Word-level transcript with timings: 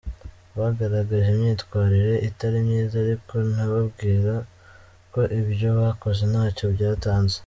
Bagaragaje 0.59 1.27
imyitwarire 1.33 2.13
itari 2.29 2.57
myiza 2.67 2.95
ariko 3.05 3.35
nababwira 3.53 4.33
ko 5.11 5.21
ibyo 5.39 5.69
bakoze 5.79 6.23
ntacyo 6.31 6.65
byatanze. 6.75 7.37